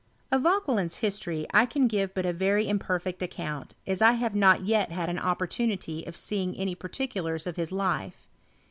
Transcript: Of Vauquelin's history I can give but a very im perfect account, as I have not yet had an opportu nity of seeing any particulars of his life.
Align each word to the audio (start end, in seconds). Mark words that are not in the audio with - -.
Of 0.31 0.41
Vauquelin's 0.41 0.95
history 0.95 1.45
I 1.53 1.67
can 1.67 1.87
give 1.87 2.15
but 2.15 2.25
a 2.25 2.33
very 2.33 2.65
im 2.65 2.79
perfect 2.79 3.21
account, 3.21 3.75
as 3.85 4.01
I 4.01 4.13
have 4.13 4.33
not 4.33 4.65
yet 4.65 4.89
had 4.89 5.09
an 5.09 5.19
opportu 5.19 5.67
nity 5.71 6.07
of 6.07 6.15
seeing 6.15 6.55
any 6.57 6.73
particulars 6.73 7.45
of 7.45 7.55
his 7.55 7.71
life. 7.71 8.27